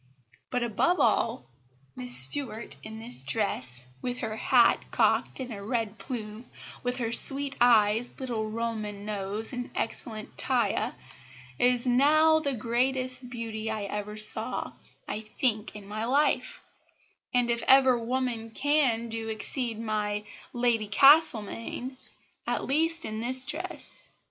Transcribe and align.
But, 0.49 0.63
above 0.63 0.99
all, 0.99 1.45
Mrs 1.95 2.09
Stuart 2.09 2.77
in 2.81 2.97
this 2.97 3.21
dresse, 3.21 3.83
with 4.01 4.17
her 4.21 4.35
hat 4.35 4.85
cocked 4.89 5.39
and 5.39 5.53
a 5.53 5.61
red 5.61 5.99
plume, 5.99 6.45
with 6.81 6.97
her 6.97 7.11
sweet 7.13 7.55
eyes, 7.61 8.09
little 8.17 8.49
Roman 8.49 9.05
nose, 9.05 9.53
and 9.53 9.69
excellent 9.75 10.35
taille, 10.39 10.95
is 11.59 11.85
now 11.85 12.39
the 12.39 12.55
greatest 12.55 13.29
beauty 13.29 13.69
I 13.69 13.83
ever 13.83 14.17
saw, 14.17 14.73
I 15.07 15.19
think, 15.21 15.75
in 15.75 15.87
my 15.87 16.05
life; 16.05 16.61
and, 17.31 17.51
if 17.51 17.61
ever 17.67 17.99
woman 17.99 18.49
can, 18.49 19.07
do 19.07 19.27
exceed 19.27 19.79
my 19.79 20.23
Lady 20.51 20.87
Castlemaine, 20.87 21.95
at 22.47 22.65
least 22.65 23.05
in 23.05 23.19
this 23.19 23.45
dress. 23.45 24.09